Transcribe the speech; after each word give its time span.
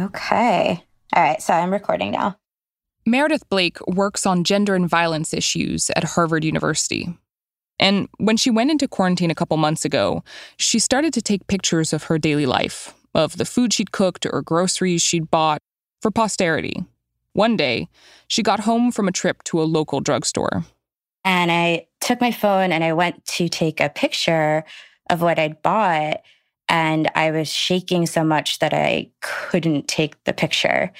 Okay. 0.00 0.82
All 1.14 1.22
right. 1.22 1.42
So 1.42 1.52
I'm 1.52 1.72
recording 1.72 2.12
now. 2.12 2.36
Meredith 3.06 3.48
Blake 3.48 3.78
works 3.86 4.26
on 4.26 4.44
gender 4.44 4.74
and 4.74 4.88
violence 4.88 5.34
issues 5.34 5.90
at 5.96 6.04
Harvard 6.04 6.44
University. 6.44 7.08
And 7.78 8.08
when 8.18 8.36
she 8.36 8.50
went 8.50 8.70
into 8.70 8.86
quarantine 8.86 9.30
a 9.30 9.34
couple 9.34 9.56
months 9.56 9.84
ago, 9.84 10.22
she 10.58 10.78
started 10.78 11.14
to 11.14 11.22
take 11.22 11.46
pictures 11.46 11.92
of 11.92 12.04
her 12.04 12.18
daily 12.18 12.46
life, 12.46 12.94
of 13.14 13.38
the 13.38 13.46
food 13.46 13.72
she'd 13.72 13.90
cooked 13.90 14.26
or 14.30 14.42
groceries 14.42 15.02
she'd 15.02 15.30
bought 15.30 15.62
for 16.02 16.10
posterity. 16.10 16.84
One 17.32 17.56
day, 17.56 17.88
she 18.28 18.42
got 18.42 18.60
home 18.60 18.92
from 18.92 19.08
a 19.08 19.12
trip 19.12 19.42
to 19.44 19.62
a 19.62 19.64
local 19.64 20.00
drugstore. 20.00 20.64
And 21.24 21.50
I 21.50 21.86
took 22.00 22.20
my 22.20 22.32
phone 22.32 22.72
and 22.72 22.84
I 22.84 22.92
went 22.92 23.24
to 23.26 23.48
take 23.48 23.80
a 23.80 23.88
picture 23.88 24.64
of 25.08 25.22
what 25.22 25.38
I'd 25.38 25.62
bought. 25.62 26.22
And 26.70 27.10
I 27.16 27.32
was 27.32 27.52
shaking 27.52 28.06
so 28.06 28.22
much 28.22 28.60
that 28.60 28.72
I 28.72 29.10
couldn't 29.20 29.88
take 29.88 30.22
the 30.24 30.32
picture. 30.32 30.92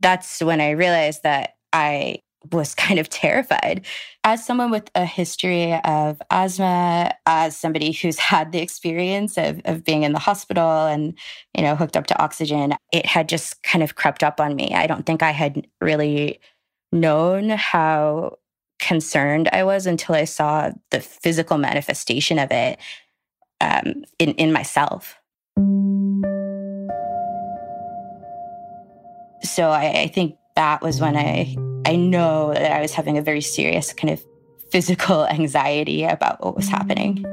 That's 0.00 0.42
when 0.42 0.60
I 0.60 0.70
realized 0.70 1.22
that 1.22 1.54
I 1.72 2.22
was 2.52 2.74
kind 2.74 2.98
of 2.98 3.08
terrified. 3.08 3.86
As 4.24 4.44
someone 4.44 4.70
with 4.70 4.90
a 4.94 5.06
history 5.06 5.72
of 5.84 6.20
asthma, 6.30 7.14
as 7.26 7.56
somebody 7.56 7.92
who's 7.92 8.18
had 8.18 8.50
the 8.52 8.58
experience 8.58 9.38
of, 9.38 9.60
of 9.64 9.84
being 9.84 10.02
in 10.02 10.12
the 10.12 10.18
hospital 10.18 10.86
and, 10.86 11.16
you 11.56 11.62
know, 11.62 11.76
hooked 11.76 11.96
up 11.96 12.08
to 12.08 12.22
oxygen, 12.22 12.74
it 12.92 13.06
had 13.06 13.28
just 13.28 13.62
kind 13.62 13.84
of 13.84 13.94
crept 13.94 14.24
up 14.24 14.40
on 14.40 14.56
me. 14.56 14.74
I 14.74 14.88
don't 14.88 15.06
think 15.06 15.22
I 15.22 15.30
had 15.30 15.66
really 15.80 16.40
known 16.92 17.50
how 17.50 18.38
concerned 18.80 19.48
I 19.52 19.62
was 19.62 19.86
until 19.86 20.14
I 20.14 20.24
saw 20.24 20.70
the 20.90 21.00
physical 21.00 21.58
manifestation 21.58 22.38
of 22.38 22.50
it 22.50 22.78
um, 23.60 24.04
in, 24.18 24.32
in 24.34 24.52
myself. 24.52 25.16
So 29.42 29.70
I, 29.70 30.02
I 30.02 30.10
think 30.12 30.36
that 30.56 30.82
was 30.82 31.00
when 31.00 31.16
I 31.16 31.56
I 31.86 31.96
know 31.96 32.52
that 32.52 32.72
I 32.72 32.80
was 32.80 32.92
having 32.92 33.16
a 33.16 33.22
very 33.22 33.40
serious 33.40 33.92
kind 33.92 34.12
of 34.12 34.22
physical 34.70 35.26
anxiety 35.30 36.04
about 36.04 36.44
what 36.44 36.56
was 36.56 36.68
happening. 36.68 37.24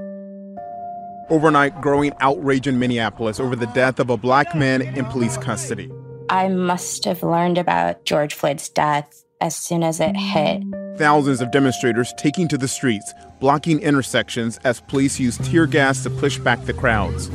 Overnight, 1.29 1.81
growing 1.81 2.13
outrage 2.19 2.67
in 2.67 2.77
Minneapolis 2.77 3.39
over 3.39 3.55
the 3.55 3.65
death 3.67 3.99
of 3.99 4.09
a 4.09 4.17
black 4.17 4.55
man 4.55 4.81
in 4.81 5.05
police 5.05 5.37
custody. 5.37 5.91
I 6.29 6.47
must 6.49 7.05
have 7.05 7.23
learned 7.23 7.57
about 7.57 8.05
George 8.05 8.33
Floyd's 8.33 8.69
death 8.69 9.25
as 9.41 9.55
soon 9.55 9.83
as 9.83 9.99
it 9.99 10.15
hit. 10.15 10.63
Thousands 10.97 11.41
of 11.41 11.51
demonstrators 11.51 12.13
taking 12.17 12.47
to 12.47 12.57
the 12.57 12.69
streets, 12.69 13.13
blocking 13.41 13.81
intersections 13.81 14.59
as 14.63 14.79
police 14.79 15.19
use 15.19 15.37
tear 15.39 15.65
gas 15.65 16.03
to 16.03 16.09
push 16.09 16.37
back 16.37 16.63
the 16.65 16.73
crowds. 16.73 17.29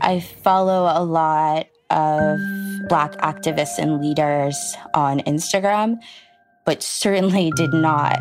I 0.00 0.24
follow 0.42 0.84
a 0.84 1.02
lot 1.02 1.66
of 1.90 2.38
Black 2.88 3.12
activists 3.16 3.78
and 3.78 4.00
leaders 4.00 4.76
on 4.94 5.20
Instagram, 5.20 5.96
but 6.64 6.84
certainly 6.84 7.50
did 7.56 7.72
not 7.72 8.20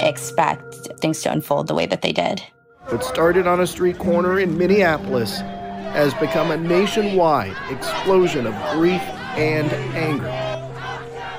expect 0.00 0.74
things 1.00 1.22
to 1.22 1.32
unfold 1.32 1.66
the 1.66 1.74
way 1.74 1.86
that 1.86 2.02
they 2.02 2.12
did. 2.12 2.42
What 2.88 3.02
started 3.02 3.46
on 3.46 3.60
a 3.60 3.66
street 3.66 3.98
corner 3.98 4.38
in 4.38 4.58
Minneapolis 4.58 5.40
has 5.40 6.12
become 6.14 6.50
a 6.50 6.56
nationwide 6.58 7.56
explosion 7.70 8.46
of 8.46 8.54
grief 8.72 9.00
and 9.36 9.72
anger. 9.96 10.28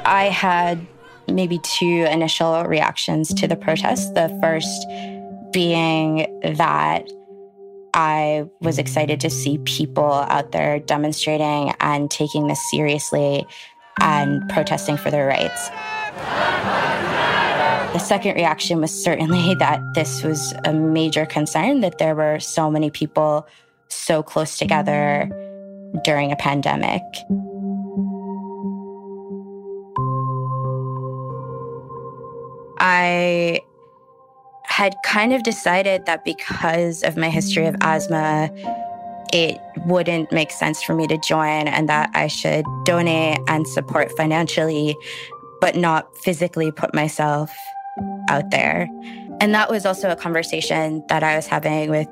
I 0.05 0.25
had 0.25 0.87
maybe 1.27 1.59
two 1.59 2.07
initial 2.09 2.63
reactions 2.63 3.33
to 3.35 3.47
the 3.47 3.55
protest. 3.55 4.13
The 4.13 4.29
first 4.41 4.85
being 5.51 6.27
that 6.43 7.07
I 7.93 8.45
was 8.59 8.77
excited 8.77 9.21
to 9.21 9.29
see 9.29 9.57
people 9.59 10.11
out 10.11 10.51
there 10.51 10.79
demonstrating 10.79 11.73
and 11.79 12.11
taking 12.11 12.47
this 12.47 12.59
seriously 12.69 13.45
and 14.01 14.47
protesting 14.49 14.97
for 14.97 15.09
their 15.09 15.27
rights. 15.27 15.69
The 17.93 17.99
second 17.99 18.35
reaction 18.35 18.81
was 18.81 18.91
certainly 18.91 19.55
that 19.59 19.79
this 19.93 20.23
was 20.23 20.53
a 20.65 20.73
major 20.73 21.25
concern 21.25 21.79
that 21.79 21.97
there 21.97 22.13
were 22.15 22.39
so 22.41 22.69
many 22.69 22.89
people 22.89 23.47
so 23.87 24.21
close 24.21 24.57
together 24.57 25.29
during 26.03 26.33
a 26.33 26.35
pandemic. 26.35 27.01
I 32.79 33.61
had 34.63 34.95
kind 35.03 35.33
of 35.33 35.43
decided 35.43 36.05
that 36.05 36.25
because 36.25 37.03
of 37.03 37.15
my 37.15 37.29
history 37.29 37.65
of 37.65 37.75
asthma, 37.81 38.49
it 39.31 39.59
wouldn't 39.85 40.31
make 40.31 40.51
sense 40.51 40.81
for 40.83 40.95
me 40.95 41.07
to 41.07 41.17
join 41.17 41.67
and 41.67 41.87
that 41.89 42.09
I 42.13 42.27
should 42.27 42.65
donate 42.83 43.39
and 43.47 43.67
support 43.67 44.11
financially, 44.17 44.95
but 45.61 45.75
not 45.75 46.15
physically 46.17 46.71
put 46.71 46.93
myself 46.93 47.55
out 48.29 48.49
there. 48.51 48.89
And 49.39 49.53
that 49.53 49.69
was 49.69 49.85
also 49.85 50.09
a 50.09 50.15
conversation 50.15 51.03
that 51.09 51.23
I 51.23 51.35
was 51.35 51.47
having 51.47 51.89
with 51.89 52.07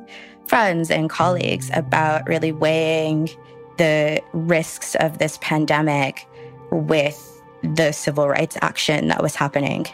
friends 0.48 0.92
and 0.92 1.10
colleagues 1.10 1.70
about 1.74 2.28
really 2.28 2.52
weighing 2.52 3.30
the 3.78 4.22
risks 4.34 4.96
of 4.96 5.18
this 5.18 5.38
pandemic 5.42 6.28
with 6.72 7.42
the 7.64 7.92
civil 7.92 8.28
rights 8.28 8.58
action 8.62 9.08
that 9.08 9.22
was 9.22 9.36
happening. 9.36 9.86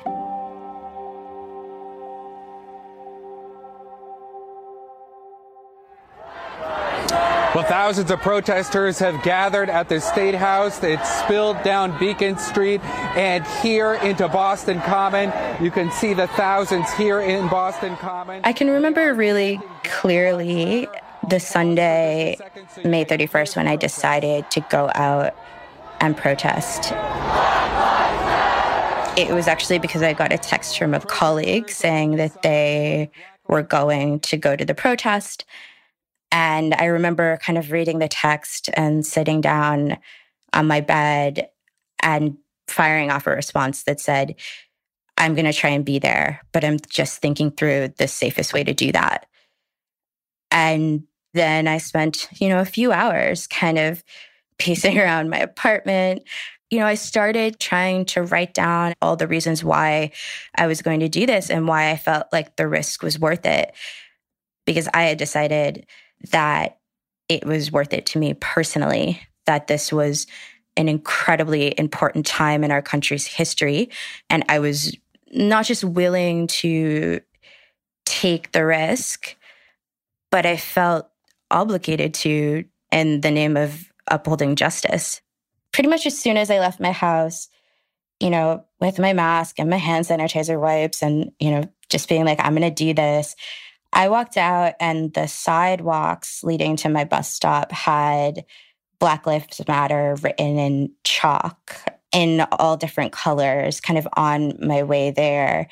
Well, 7.55 7.63
thousands 7.63 8.11
of 8.11 8.21
protesters 8.21 8.99
have 8.99 9.23
gathered 9.23 9.71
at 9.71 9.89
the 9.89 9.99
State 9.99 10.35
House. 10.35 10.83
It's 10.83 11.09
spilled 11.21 11.63
down 11.63 11.97
Beacon 11.97 12.37
Street 12.37 12.79
and 13.15 13.43
here 13.63 13.95
into 13.95 14.27
Boston 14.27 14.79
Common. 14.81 15.33
You 15.59 15.71
can 15.71 15.91
see 15.91 16.13
the 16.13 16.27
thousands 16.27 16.93
here 16.93 17.19
in 17.19 17.47
Boston 17.47 17.95
Common. 17.95 18.41
I 18.43 18.53
can 18.53 18.69
remember 18.69 19.15
really 19.15 19.59
clearly 19.83 20.87
the 21.27 21.39
Sunday, 21.39 22.37
May 22.85 23.03
31st, 23.03 23.55
when 23.55 23.67
I 23.67 23.77
decided 23.77 24.51
to 24.51 24.61
go 24.69 24.91
out 24.93 25.35
and 26.01 26.15
protest. 26.15 26.91
It 29.17 29.33
was 29.33 29.47
actually 29.47 29.79
because 29.79 30.03
I 30.03 30.13
got 30.13 30.31
a 30.31 30.37
text 30.37 30.77
from 30.77 30.93
a 30.93 30.99
colleague 30.99 31.71
saying 31.71 32.17
that 32.17 32.43
they 32.43 33.09
were 33.47 33.63
going 33.63 34.19
to 34.19 34.37
go 34.37 34.55
to 34.55 34.63
the 34.63 34.75
protest 34.75 35.45
and 36.31 36.73
I 36.75 36.85
remember 36.85 37.37
kind 37.37 37.57
of 37.57 37.71
reading 37.71 37.99
the 37.99 38.07
text 38.07 38.69
and 38.73 39.05
sitting 39.05 39.41
down 39.41 39.97
on 40.53 40.67
my 40.67 40.81
bed 40.81 41.49
and 42.01 42.37
firing 42.67 43.11
off 43.11 43.27
a 43.27 43.31
response 43.31 43.83
that 43.83 43.99
said, 43.99 44.35
I'm 45.17 45.35
going 45.35 45.45
to 45.45 45.53
try 45.53 45.71
and 45.71 45.83
be 45.83 45.99
there, 45.99 46.41
but 46.53 46.63
I'm 46.63 46.77
just 46.89 47.19
thinking 47.19 47.51
through 47.51 47.89
the 47.97 48.07
safest 48.07 48.53
way 48.53 48.63
to 48.63 48.73
do 48.73 48.91
that. 48.91 49.25
And 50.51 51.03
then 51.33 51.67
I 51.67 51.77
spent, 51.77 52.29
you 52.39 52.49
know, 52.49 52.59
a 52.59 52.65
few 52.65 52.91
hours 52.91 53.47
kind 53.47 53.77
of 53.77 54.03
pacing 54.57 54.97
around 54.99 55.29
my 55.29 55.39
apartment. 55.39 56.23
You 56.69 56.79
know, 56.79 56.85
I 56.85 56.95
started 56.95 57.59
trying 57.59 58.05
to 58.05 58.21
write 58.21 58.53
down 58.53 58.93
all 59.01 59.15
the 59.15 59.27
reasons 59.27 59.63
why 59.63 60.11
I 60.55 60.67
was 60.67 60.81
going 60.81 60.99
to 60.99 61.09
do 61.09 61.25
this 61.25 61.49
and 61.49 61.67
why 61.67 61.89
I 61.89 61.97
felt 61.97 62.27
like 62.31 62.55
the 62.55 62.67
risk 62.67 63.01
was 63.01 63.19
worth 63.19 63.45
it. 63.45 63.73
Because 64.65 64.87
I 64.93 65.03
had 65.03 65.17
decided 65.17 65.87
that 66.31 66.79
it 67.27 67.45
was 67.45 67.71
worth 67.71 67.93
it 67.93 68.05
to 68.07 68.19
me 68.19 68.33
personally, 68.33 69.21
that 69.45 69.67
this 69.67 69.91
was 69.91 70.27
an 70.77 70.89
incredibly 70.89 71.77
important 71.77 72.25
time 72.25 72.63
in 72.63 72.71
our 72.71 72.81
country's 72.81 73.27
history. 73.27 73.89
And 74.29 74.43
I 74.49 74.59
was 74.59 74.95
not 75.31 75.65
just 75.65 75.83
willing 75.83 76.47
to 76.47 77.21
take 78.05 78.51
the 78.51 78.65
risk, 78.65 79.35
but 80.31 80.45
I 80.45 80.57
felt 80.57 81.09
obligated 81.51 82.13
to 82.15 82.65
in 82.91 83.21
the 83.21 83.31
name 83.31 83.57
of 83.57 83.91
upholding 84.07 84.55
justice. 84.55 85.21
Pretty 85.71 85.89
much 85.89 86.05
as 86.05 86.17
soon 86.17 86.37
as 86.37 86.49
I 86.49 86.59
left 86.59 86.79
my 86.79 86.91
house, 86.91 87.49
you 88.19 88.29
know, 88.29 88.65
with 88.79 88.99
my 88.99 89.13
mask 89.13 89.59
and 89.59 89.69
my 89.69 89.77
hand 89.77 90.05
sanitizer 90.05 90.59
wipes 90.59 91.01
and, 91.01 91.31
you 91.39 91.51
know, 91.51 91.63
just 91.89 92.09
being 92.09 92.25
like, 92.25 92.39
I'm 92.39 92.55
going 92.55 92.61
to 92.61 92.71
do 92.71 92.93
this. 92.93 93.35
I 93.93 94.09
walked 94.09 94.37
out, 94.37 94.75
and 94.79 95.13
the 95.13 95.27
sidewalks 95.27 96.43
leading 96.43 96.75
to 96.77 96.89
my 96.89 97.03
bus 97.03 97.31
stop 97.31 97.71
had 97.71 98.45
Black 98.99 99.25
Lives 99.25 99.61
Matter 99.67 100.15
written 100.21 100.57
in 100.57 100.91
chalk 101.03 101.83
in 102.11 102.41
all 102.51 102.77
different 102.77 103.11
colors, 103.11 103.81
kind 103.81 103.97
of 103.97 104.07
on 104.15 104.53
my 104.65 104.83
way 104.83 105.11
there. 105.11 105.67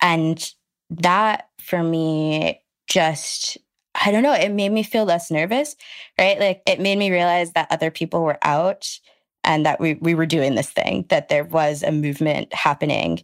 And 0.00 0.52
that 0.90 1.48
for 1.60 1.82
me 1.82 2.60
just, 2.88 3.58
I 3.94 4.12
don't 4.12 4.22
know, 4.22 4.32
it 4.32 4.52
made 4.52 4.72
me 4.72 4.82
feel 4.82 5.04
less 5.04 5.30
nervous, 5.30 5.76
right? 6.18 6.38
Like 6.38 6.62
it 6.66 6.80
made 6.80 6.98
me 6.98 7.10
realize 7.10 7.52
that 7.52 7.68
other 7.70 7.90
people 7.90 8.22
were 8.22 8.38
out 8.42 8.98
and 9.42 9.64
that 9.64 9.80
we, 9.80 9.94
we 9.94 10.14
were 10.14 10.26
doing 10.26 10.54
this 10.54 10.70
thing, 10.70 11.06
that 11.08 11.28
there 11.28 11.44
was 11.44 11.82
a 11.82 11.92
movement 11.92 12.52
happening. 12.52 13.22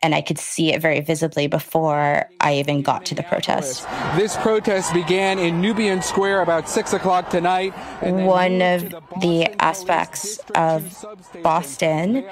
And 0.00 0.14
I 0.14 0.20
could 0.20 0.38
see 0.38 0.72
it 0.72 0.80
very 0.80 1.00
visibly 1.00 1.48
before 1.48 2.28
I 2.40 2.54
even 2.54 2.82
got 2.82 3.04
to 3.06 3.14
the 3.14 3.22
protest. 3.24 3.86
This 4.16 4.36
protest 4.36 4.94
began 4.94 5.38
in 5.38 5.60
Nubian 5.60 6.02
Square 6.02 6.42
about 6.42 6.68
six 6.68 6.92
o'clock 6.92 7.30
tonight. 7.30 7.72
One 8.02 8.62
of 8.62 8.90
the 9.20 9.50
aspects 9.60 10.38
of 10.54 11.04
Boston 11.42 12.24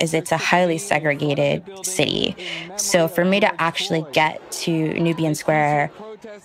is 0.00 0.12
it's 0.12 0.32
a 0.32 0.36
highly 0.36 0.78
segregated 0.78 1.64
city. 1.86 2.36
So 2.76 3.06
for 3.06 3.24
me 3.24 3.38
to 3.40 3.62
actually 3.62 4.04
get 4.12 4.50
to 4.52 4.72
Nubian 4.94 5.34
Square 5.36 5.92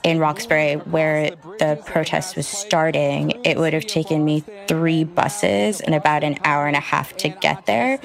in 0.04 0.20
Roxbury, 0.20 0.76
where 0.76 1.32
the 1.60 1.82
protest 1.86 2.36
was 2.36 2.48
starting, 2.48 3.32
it 3.44 3.58
would 3.58 3.74
have 3.74 3.86
taken 3.86 4.26
me 4.26 4.44
three 4.68 5.04
buses 5.04 5.82
and 5.82 5.96
about 5.96 6.24
an 6.24 6.38
hour 6.44 6.68
and 6.68 6.76
a 6.76 6.82
half 6.82 7.16
to 7.18 7.30
get 7.30 7.66
there. 7.66 8.00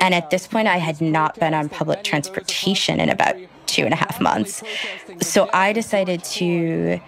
And 0.00 0.14
at 0.14 0.30
this 0.30 0.46
point, 0.46 0.68
I 0.68 0.78
had 0.78 1.00
not 1.00 1.38
been 1.38 1.54
on 1.54 1.68
public 1.68 2.04
transportation 2.04 3.00
in 3.00 3.08
about 3.08 3.36
two 3.66 3.84
and 3.84 3.92
a 3.92 3.96
half 3.96 4.20
months. 4.20 4.62
So 5.20 5.48
I 5.52 5.72
decided 5.72 6.22
to 6.24 7.00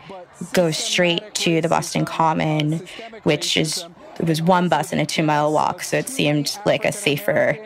go 0.53 0.71
straight 0.71 1.35
to 1.35 1.61
the 1.61 1.69
Boston 1.69 2.05
Common, 2.05 2.87
which 3.23 3.57
is 3.57 3.85
it 4.19 4.27
was 4.27 4.41
one 4.41 4.69
bus 4.69 4.93
and 4.93 5.01
a 5.01 5.07
two 5.07 5.23
mile 5.23 5.53
walk, 5.53 5.83
so 5.83 5.99
it 5.99 6.09
seemed 6.09 6.59
like 6.65 6.85
a 6.85 6.93
safer 6.93 7.59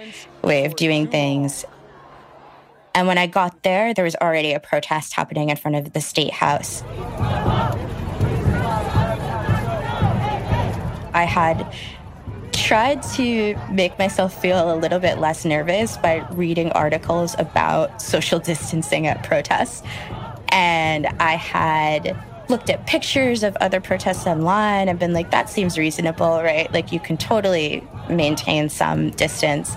way 0.42 0.64
of 0.64 0.76
doing 0.76 1.06
things. 1.06 1.64
And 2.94 3.06
when 3.06 3.18
I 3.18 3.26
got 3.26 3.62
there, 3.62 3.94
there 3.94 4.04
was 4.04 4.16
already 4.16 4.52
a 4.52 4.60
protest 4.60 5.14
happening 5.14 5.50
in 5.50 5.56
front 5.56 5.76
of 5.76 5.92
the 5.92 6.00
state 6.00 6.32
house. 6.32 6.82
I 11.12 11.24
had 11.24 11.72
tried 12.52 13.02
to 13.02 13.56
make 13.70 13.98
myself 13.98 14.40
feel 14.40 14.72
a 14.72 14.76
little 14.76 14.98
bit 14.98 15.18
less 15.18 15.44
nervous 15.44 15.96
by 15.96 16.26
reading 16.32 16.70
articles 16.72 17.34
about 17.38 18.00
social 18.00 18.38
distancing 18.38 19.06
at 19.06 19.22
protests. 19.24 19.82
And 20.50 21.06
I 21.18 21.36
had 21.36 22.16
looked 22.48 22.68
at 22.68 22.86
pictures 22.86 23.42
of 23.42 23.56
other 23.60 23.80
protests 23.80 24.26
online 24.26 24.88
and 24.88 24.98
been 24.98 25.12
like, 25.12 25.30
that 25.30 25.48
seems 25.48 25.78
reasonable, 25.78 26.42
right? 26.42 26.72
Like 26.72 26.92
you 26.92 27.00
can 27.00 27.16
totally 27.16 27.86
maintain 28.08 28.68
some 28.68 29.10
distance. 29.10 29.74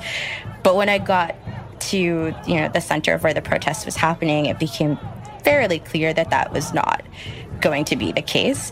But 0.64 0.76
when 0.76 0.90
I 0.90 0.98
got 0.98 1.36
to 1.90 1.98
you 1.98 2.56
know 2.56 2.70
the 2.70 2.82
center 2.82 3.14
of 3.14 3.24
where 3.24 3.34
the 3.34 3.42
protest 3.42 3.86
was 3.86 3.96
happening, 3.96 4.46
it 4.46 4.60
became 4.60 4.98
fairly 5.44 5.80
clear 5.80 6.14
that 6.14 6.30
that 6.30 6.52
was 6.52 6.74
not 6.74 7.04
going 7.62 7.86
to 7.86 7.96
be 7.96 8.12
the 8.12 8.22
case. 8.22 8.72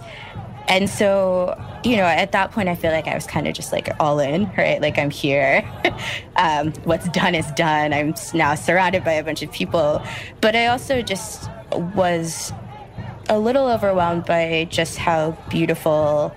And 0.68 0.90
so, 0.90 1.60
you 1.84 1.98
know, 1.98 2.04
at 2.04 2.32
that 2.32 2.52
point, 2.52 2.70
I 2.70 2.76
feel 2.76 2.92
like 2.92 3.08
I 3.08 3.16
was 3.16 3.26
kind 3.28 3.48
of 3.48 3.54
just 3.54 3.74
like 3.74 3.90
all 4.00 4.20
in, 4.20 4.50
right? 4.58 4.82
Like 4.82 4.98
I'm 4.98 5.10
here. 5.10 5.70
um, 6.38 6.72
what's 6.86 7.10
done 7.10 7.36
is 7.36 7.50
done. 7.54 7.94
I'm 7.94 8.14
now 8.34 8.56
surrounded 8.56 9.04
by 9.04 9.14
a 9.14 9.24
bunch 9.24 9.42
of 9.42 9.52
people. 9.52 10.02
But 10.40 10.56
I 10.56 10.68
also 10.68 11.02
just 11.02 11.50
was 11.96 12.54
a 13.28 13.40
little 13.40 13.68
overwhelmed 13.68 14.26
by 14.26 14.68
just 14.70 14.98
how 14.98 15.32
beautiful 15.50 16.34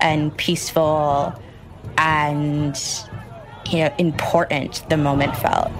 and 0.00 0.36
peaceful 0.36 1.34
and 1.98 2.76
you 3.70 3.80
know, 3.80 3.94
important 3.98 4.88
the 4.88 4.96
moment 4.96 5.36
felt. 5.36 5.70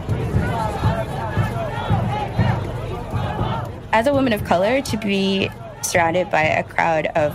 As 3.92 4.06
a 4.06 4.12
woman 4.12 4.32
of 4.32 4.44
color, 4.44 4.82
to 4.82 4.96
be 4.98 5.50
surrounded 5.82 6.30
by 6.30 6.42
a 6.42 6.62
crowd 6.62 7.06
of 7.16 7.34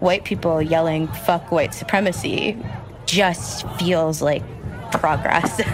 white 0.00 0.24
people 0.24 0.60
yelling, 0.60 1.08
fuck 1.08 1.50
white 1.50 1.72
supremacy, 1.72 2.58
just 3.06 3.66
feels 3.78 4.20
like 4.20 4.42
progress. 4.92 5.60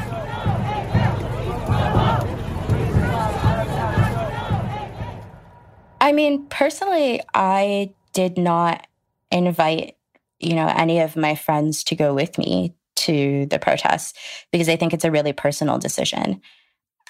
I 6.00 6.12
mean, 6.12 6.46
personally, 6.46 7.20
I 7.34 7.94
did 8.12 8.38
not 8.38 8.86
invite, 9.30 9.96
you 10.38 10.54
know, 10.54 10.66
any 10.66 11.00
of 11.00 11.16
my 11.16 11.34
friends 11.34 11.84
to 11.84 11.94
go 11.94 12.14
with 12.14 12.38
me 12.38 12.74
to 12.96 13.46
the 13.46 13.58
protests 13.58 14.14
because 14.50 14.68
I 14.68 14.76
think 14.76 14.92
it's 14.92 15.04
a 15.04 15.10
really 15.10 15.32
personal 15.32 15.78
decision. 15.78 16.40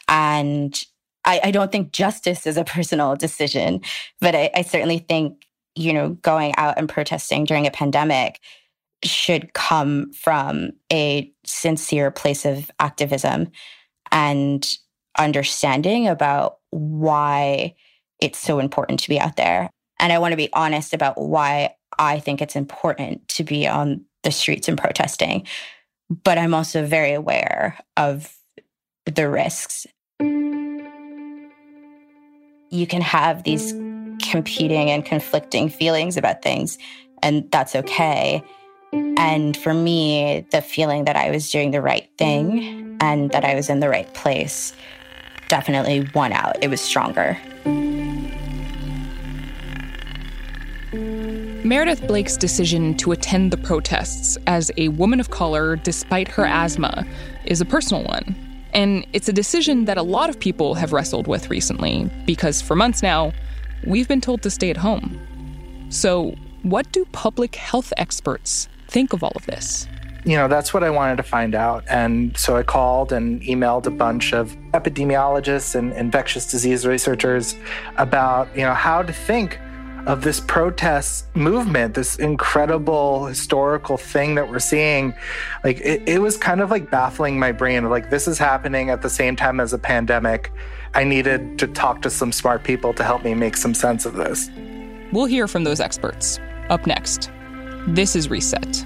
And 0.09 0.79
I, 1.25 1.41
I 1.45 1.51
don't 1.51 1.71
think 1.71 1.93
justice 1.93 2.47
is 2.47 2.57
a 2.57 2.65
personal 2.77 3.17
decision, 3.17 3.81
but 4.21 4.35
I, 4.35 4.51
I 4.55 4.63
certainly 4.63 4.99
think, 4.99 5.47
you 5.75 5.93
know, 5.93 6.11
going 6.11 6.55
out 6.57 6.79
and 6.79 6.89
protesting 6.89 7.45
during 7.45 7.67
a 7.67 7.71
pandemic 7.71 8.41
should 9.03 9.55
come 9.55 10.13
from 10.13 10.73
a 10.93 11.33
sincere 11.45 12.11
place 12.11 12.45
of 12.45 12.71
activism 12.79 13.49
and 14.13 14.75
understanding 15.19 16.07
about 16.07 16.59
why 16.71 17.75
it's 18.21 18.39
so 18.39 18.59
important 18.59 19.01
to 19.01 19.09
be 19.09 19.19
out 19.19 19.37
there. 19.37 19.71
And 19.99 20.13
I 20.13 20.19
want 20.19 20.33
to 20.33 20.37
be 20.37 20.53
honest 20.53 20.93
about 20.93 21.21
why 21.21 21.75
I 21.99 22.21
think 22.21 22.43
it's 22.43 22.57
important 22.57 23.27
to 23.29 23.45
be 23.45 23.67
on 23.67 24.05
the 24.23 24.31
streets 24.31 24.69
and 24.69 24.77
protesting 24.77 25.47
but 26.11 26.39
I'm 26.39 26.55
also 26.55 26.85
very 26.85 27.13
aware 27.13 27.79
of 27.97 28.37
the 29.07 29.29
risks. 29.29 29.87
You 32.71 32.87
can 32.87 33.03
have 33.03 33.43
these 33.43 33.73
competing 34.23 34.91
and 34.91 35.05
conflicting 35.05 35.69
feelings 35.69 36.17
about 36.17 36.41
things, 36.41 36.79
and 37.21 37.51
that's 37.51 37.75
okay. 37.75 38.45
And 38.93 39.57
for 39.57 39.75
me, 39.75 40.47
the 40.53 40.63
feeling 40.63 41.05
that 41.05 41.17
I 41.17 41.31
was 41.31 41.51
doing 41.51 41.73
the 41.73 41.83
right 41.83 42.09
thing 42.17 42.97
and 43.01 43.31
that 43.33 43.45
I 43.45 43.57
was 43.57 43.69
in 43.69 43.81
the 43.81 43.89
right 43.89 44.13
place 44.15 44.73
definitely 45.49 46.09
won 46.15 46.33
out. 46.33 46.63
It 46.63 46.69
was 46.69 46.81
stronger. 46.81 47.37
Meredith 51.65 52.07
Blake's 52.07 52.37
decision 52.37 52.97
to 52.99 53.11
attend 53.11 53.51
the 53.51 53.57
protests 53.57 54.39
as 54.47 54.71
a 54.77 54.89
woman 54.89 55.19
of 55.19 55.31
color 55.31 55.75
despite 55.75 56.29
her 56.29 56.47
asthma 56.47 57.05
is 57.45 57.61
a 57.61 57.65
personal 57.65 58.05
one. 58.05 58.50
And 58.73 59.07
it's 59.13 59.29
a 59.29 59.33
decision 59.33 59.85
that 59.87 59.99
a 59.99 60.03
lot 60.03 60.31
of 60.31 60.39
people 60.39 60.75
have 60.75 60.93
wrestled 60.93 61.27
with 61.27 61.51
recently 61.51 62.11
because 62.27 62.63
for 62.63 62.77
months 62.77 63.03
now, 63.03 63.33
we've 63.87 64.09
been 64.09 64.21
told 64.21 64.43
to 64.43 64.51
stay 64.51 64.71
at 64.71 64.77
home. 64.77 65.19
So, 65.91 66.37
what 66.63 66.93
do 66.93 67.05
public 67.13 67.57
health 67.57 67.93
experts 67.97 68.69
think 68.89 69.13
of 69.13 69.25
all 69.25 69.33
of 69.35 69.47
this? 69.47 69.89
You 70.25 70.37
know, 70.37 70.49
that's 70.49 70.75
what 70.75 70.85
I 70.85 70.91
wanted 70.91 71.17
to 71.17 71.23
find 71.23 71.55
out. 71.55 71.85
And 71.89 72.37
so 72.37 72.57
I 72.57 72.63
called 72.63 73.13
and 73.13 73.41
emailed 73.43 73.87
a 73.87 73.91
bunch 73.91 74.35
of 74.35 74.55
epidemiologists 74.73 75.75
and 75.75 75.93
infectious 75.95 76.51
disease 76.51 76.87
researchers 76.87 77.57
about, 77.97 78.55
you 78.55 78.63
know, 78.63 78.75
how 78.75 79.03
to 79.03 79.13
think 79.13 79.59
of 80.07 80.23
this 80.23 80.41
protest 80.41 81.35
movement, 81.37 81.95
this 81.95 82.17
incredible 82.17 83.27
historical 83.27 83.97
thing 83.97 84.35
that 84.35 84.49
we're 84.49 84.59
seeing. 84.59 85.15
Like 85.65 85.81
it, 85.81 86.09
it 86.09 86.21
was 86.21 86.37
kind 86.37 86.61
of 86.61 86.71
like 86.71 86.91
baffling 86.91 87.39
my 87.39 87.53
brain. 87.53 87.89
Like 87.89 88.11
this 88.11 88.27
is 88.27 88.39
happening 88.39 88.91
at 88.91 89.03
the 89.03 89.11
same 89.11 89.37
time 89.37 89.61
as 89.61 89.73
a 89.73 89.79
pandemic. 89.79 90.53
I 90.95 91.05
needed 91.05 91.59
to 91.59 91.67
talk 91.69 92.03
to 92.03 92.11
some 92.11 92.33
smart 92.33 92.65
people 92.65 92.93
to 92.95 93.05
help 93.05 93.25
me 93.25 93.35
make 93.35 93.57
some 93.57 93.75
sense 93.75 94.07
of 94.07 94.15
this. 94.15 94.51
We'll 95.13 95.27
hear 95.27 95.49
from 95.49 95.65
those 95.65 95.81
experts 95.81 96.39
up 96.69 96.87
next. 96.87 97.31
This 97.87 98.15
is 98.15 98.29
Reset. 98.29 98.85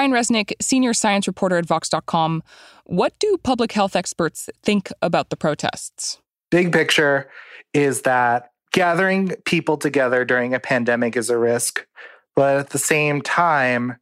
Brian 0.00 0.12
Resnick, 0.12 0.54
senior 0.62 0.94
science 0.94 1.26
reporter 1.26 1.58
at 1.58 1.66
Vox.com. 1.66 2.42
What 2.86 3.12
do 3.18 3.36
public 3.42 3.72
health 3.72 3.94
experts 3.94 4.48
think 4.62 4.90
about 5.02 5.28
the 5.28 5.36
protests? 5.36 6.18
Big 6.50 6.72
picture 6.72 7.28
is 7.74 8.00
that 8.00 8.50
gathering 8.72 9.34
people 9.44 9.76
together 9.76 10.24
during 10.24 10.54
a 10.54 10.58
pandemic 10.58 11.18
is 11.18 11.28
a 11.28 11.36
risk. 11.36 11.86
But 12.34 12.56
at 12.56 12.70
the 12.70 12.78
same 12.78 13.20
time, 13.20 13.98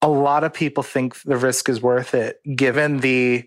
a 0.00 0.08
lot 0.08 0.42
of 0.42 0.54
people 0.54 0.82
think 0.82 1.20
the 1.24 1.36
risk 1.36 1.68
is 1.68 1.82
worth 1.82 2.14
it 2.14 2.40
given 2.56 3.00
the 3.00 3.44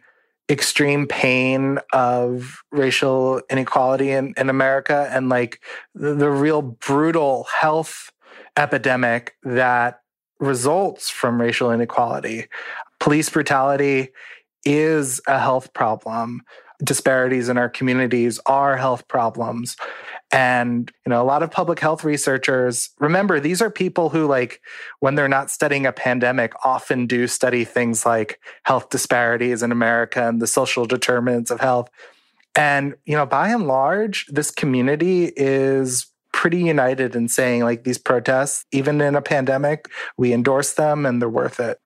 extreme 0.51 1.07
pain 1.07 1.79
of 1.91 2.61
racial 2.71 3.41
inequality 3.49 4.11
in, 4.11 4.35
in 4.37 4.47
America 4.47 5.09
and 5.11 5.27
like 5.27 5.59
the, 5.95 6.13
the 6.13 6.29
real 6.29 6.61
brutal 6.61 7.45
health 7.45 8.11
epidemic 8.57 9.35
that 9.41 10.02
results 10.43 11.09
from 11.09 11.39
racial 11.39 11.71
inequality. 11.71 12.47
Police 13.00 13.29
brutality 13.29 14.09
is 14.65 15.21
a 15.27 15.39
health 15.39 15.73
problem. 15.73 16.41
Disparities 16.83 17.50
in 17.50 17.57
our 17.57 17.69
communities 17.69 18.39
are 18.45 18.75
health 18.75 19.07
problems. 19.07 19.77
And, 20.31 20.91
you 21.05 21.12
know, 21.12 21.21
a 21.21 21.23
lot 21.23 21.43
of 21.43 21.51
public 21.51 21.79
health 21.79 22.03
researchers, 22.03 22.89
remember, 23.00 23.39
these 23.39 23.62
are 23.62 23.69
people 23.69 24.09
who, 24.09 24.27
like, 24.27 24.62
when 25.00 25.15
they're 25.15 25.27
not 25.27 25.51
studying 25.51 25.85
a 25.85 25.93
pandemic, 25.93 26.53
often 26.65 27.05
do 27.05 27.27
study 27.27 27.63
things 27.63 28.05
like 28.05 28.39
health 28.63 28.89
disparities 28.89 29.63
in 29.63 29.71
America 29.71 30.27
and 30.27 30.41
the 30.41 30.47
social 30.47 30.85
determinants 30.85 31.51
of 31.51 31.59
health. 31.59 31.89
And, 32.55 32.95
you 33.05 33.15
know, 33.15 33.25
by 33.25 33.50
and 33.50 33.67
large, 33.67 34.25
this 34.25 34.51
community 34.51 35.31
is 35.35 36.07
pretty 36.43 36.59
united 36.59 37.15
in 37.15 37.29
saying 37.29 37.63
like 37.63 37.85
these 37.85 37.97
protests, 37.97 38.65
even 38.73 39.00
in 39.00 39.15
a 39.15 39.21
pandemic, 39.21 39.88
we 40.17 40.33
endorse 40.33 40.73
them 40.73 41.05
and 41.05 41.21
they're 41.21 41.29
worth 41.29 41.57
it. 41.57 41.79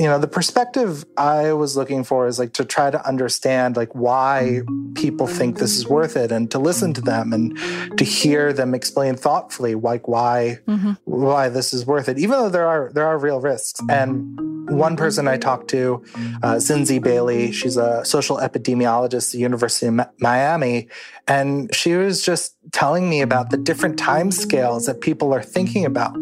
you 0.00 0.06
know 0.06 0.18
the 0.18 0.26
perspective 0.26 1.04
i 1.18 1.52
was 1.52 1.76
looking 1.76 2.02
for 2.02 2.26
is 2.26 2.38
like 2.38 2.54
to 2.54 2.64
try 2.64 2.90
to 2.90 3.06
understand 3.06 3.76
like 3.76 3.94
why 3.94 4.62
people 4.94 5.26
think 5.26 5.58
this 5.58 5.76
is 5.76 5.86
worth 5.86 6.16
it 6.16 6.32
and 6.32 6.50
to 6.50 6.58
listen 6.58 6.94
to 6.94 7.02
them 7.02 7.34
and 7.34 7.54
to 7.98 8.04
hear 8.04 8.50
them 8.50 8.74
explain 8.74 9.14
thoughtfully 9.14 9.74
like 9.74 10.08
why 10.08 10.58
mm-hmm. 10.66 10.92
why 11.04 11.50
this 11.50 11.74
is 11.74 11.84
worth 11.84 12.08
it 12.08 12.18
even 12.18 12.30
though 12.30 12.48
there 12.48 12.66
are 12.66 12.90
there 12.94 13.06
are 13.06 13.18
real 13.18 13.40
risks 13.40 13.78
and 13.90 14.49
one 14.70 14.96
person 14.96 15.28
i 15.28 15.36
talked 15.36 15.68
to 15.68 16.02
uh, 16.42 16.54
Zinzi 16.54 17.02
Bailey. 17.02 17.52
She's 17.52 17.76
a 17.76 18.04
social 18.04 18.38
epidemiologist 18.38 19.28
at 19.28 19.32
the 19.32 19.38
university 19.38 19.86
of 19.86 20.00
miami. 20.18 20.88
And 21.26 21.74
she 21.74 21.94
was 21.94 22.22
just 22.22 22.56
telling 22.72 23.08
me 23.08 23.20
about 23.20 23.50
the 23.50 23.56
different 23.56 23.98
time 23.98 24.30
scales 24.30 24.86
that 24.86 25.00
people 25.00 25.32
are 25.32 25.42
thinking 25.42 25.84
about. 25.84 26.16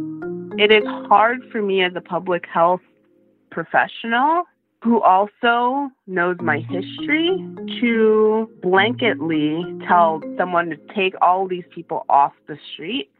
It 0.59 0.73
is 0.73 0.85
hard 1.09 1.49
for 1.52 1.62
me 1.62 1.83
as 1.83 1.93
a 1.95 2.00
public 2.00 2.47
health 2.47 2.81
professional 3.50 4.45
who 4.83 5.00
also 5.02 5.90
knows 6.07 6.37
my 6.40 6.61
history 6.61 7.28
to 7.81 8.49
blanketly 8.62 9.87
tell 9.88 10.21
someone 10.37 10.71
to 10.71 10.76
take 10.95 11.14
all 11.21 11.49
these 11.49 11.64
people 11.75 12.05
off 12.09 12.33
the 12.47 12.57
street 12.73 13.11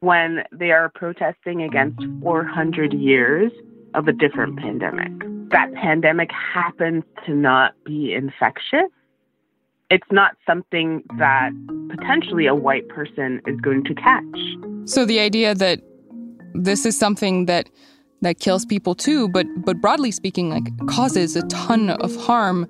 when 0.00 0.42
they 0.52 0.72
are 0.72 0.88
protesting 0.88 1.62
against 1.62 2.00
400 2.22 2.92
years 2.92 3.52
of 3.96 4.06
a 4.06 4.12
different 4.12 4.58
pandemic. 4.58 5.10
That 5.50 5.72
pandemic 5.74 6.30
happens 6.30 7.02
to 7.24 7.34
not 7.34 7.72
be 7.84 8.12
infectious. 8.14 8.90
It's 9.90 10.06
not 10.10 10.36
something 10.46 11.02
that 11.18 11.50
potentially 11.88 12.46
a 12.46 12.54
white 12.54 12.88
person 12.88 13.40
is 13.46 13.58
going 13.60 13.84
to 13.84 13.94
catch. 13.94 14.24
So 14.84 15.04
the 15.04 15.18
idea 15.18 15.54
that 15.54 15.80
this 16.54 16.84
is 16.84 16.98
something 16.98 17.46
that 17.46 17.68
that 18.22 18.40
kills 18.40 18.64
people 18.64 18.94
too, 18.94 19.28
but 19.28 19.46
but 19.64 19.80
broadly 19.80 20.10
speaking, 20.10 20.50
like 20.50 20.68
causes 20.88 21.36
a 21.36 21.42
ton 21.42 21.90
of 21.90 22.14
harm 22.16 22.66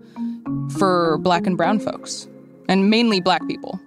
for 0.78 1.18
black 1.18 1.46
and 1.46 1.56
brown 1.56 1.78
folks, 1.80 2.28
and 2.68 2.90
mainly 2.90 3.20
black 3.20 3.46
people. 3.48 3.80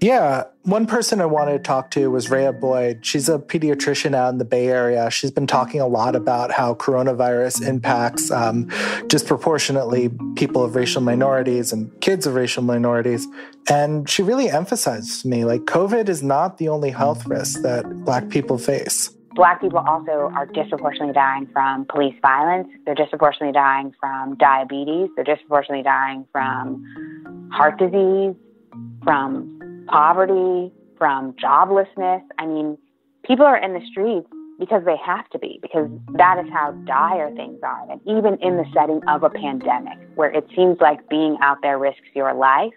Yeah, 0.00 0.44
one 0.62 0.86
person 0.86 1.20
I 1.20 1.26
wanted 1.26 1.52
to 1.52 1.58
talk 1.58 1.90
to 1.92 2.08
was 2.08 2.30
Rhea 2.30 2.52
Boyd. 2.52 3.04
She's 3.04 3.28
a 3.28 3.36
pediatrician 3.38 4.14
out 4.14 4.28
in 4.28 4.38
the 4.38 4.44
Bay 4.44 4.68
Area. 4.68 5.10
She's 5.10 5.32
been 5.32 5.46
talking 5.48 5.80
a 5.80 5.88
lot 5.88 6.14
about 6.14 6.52
how 6.52 6.74
coronavirus 6.74 7.66
impacts 7.66 8.30
um, 8.30 8.70
disproportionately 9.08 10.10
people 10.36 10.62
of 10.62 10.76
racial 10.76 11.02
minorities 11.02 11.72
and 11.72 12.00
kids 12.00 12.26
of 12.28 12.34
racial 12.34 12.62
minorities. 12.62 13.26
And 13.68 14.08
she 14.08 14.22
really 14.22 14.48
emphasized 14.48 15.22
to 15.22 15.28
me 15.28 15.44
like 15.44 15.62
COVID 15.62 16.08
is 16.08 16.22
not 16.22 16.58
the 16.58 16.68
only 16.68 16.90
health 16.90 17.26
risk 17.26 17.62
that 17.62 17.84
Black 18.04 18.28
people 18.28 18.56
face. 18.56 19.08
Black 19.34 19.60
people 19.60 19.80
also 19.80 20.30
are 20.34 20.46
disproportionately 20.46 21.12
dying 21.12 21.48
from 21.52 21.86
police 21.86 22.14
violence. 22.22 22.68
They're 22.86 22.94
disproportionately 22.94 23.52
dying 23.52 23.92
from 23.98 24.36
diabetes. 24.36 25.10
They're 25.16 25.24
disproportionately 25.24 25.82
dying 25.82 26.24
from 26.30 27.50
heart 27.52 27.78
disease, 27.78 28.34
from 29.02 29.57
poverty, 29.88 30.72
from 30.98 31.32
joblessness. 31.34 32.22
I 32.38 32.46
mean, 32.46 32.76
people 33.24 33.46
are 33.46 33.56
in 33.56 33.72
the 33.72 33.80
streets 33.90 34.28
because 34.58 34.84
they 34.84 34.96
have 34.96 35.28
to 35.30 35.38
be, 35.38 35.60
because 35.62 35.88
that 36.14 36.42
is 36.44 36.50
how 36.52 36.72
dire 36.84 37.32
things 37.34 37.60
are. 37.62 37.90
And 37.90 38.00
even 38.04 38.36
in 38.42 38.56
the 38.56 38.64
setting 38.74 39.00
of 39.08 39.22
a 39.22 39.30
pandemic, 39.30 39.98
where 40.16 40.30
it 40.30 40.46
seems 40.54 40.78
like 40.80 41.08
being 41.08 41.36
out 41.40 41.58
there 41.62 41.78
risks 41.78 42.08
your 42.14 42.34
life, 42.34 42.72